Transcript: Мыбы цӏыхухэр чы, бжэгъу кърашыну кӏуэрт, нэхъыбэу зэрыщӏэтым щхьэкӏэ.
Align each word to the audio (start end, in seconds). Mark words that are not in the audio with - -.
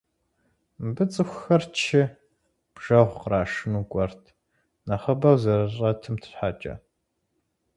Мыбы 0.81 1.05
цӏыхухэр 1.11 1.63
чы, 1.77 2.01
бжэгъу 2.73 3.19
кърашыну 3.21 3.83
кӏуэрт, 3.91 4.23
нэхъыбэу 4.87 5.39
зэрыщӏэтым 5.41 6.15
щхьэкӏэ. 6.23 6.73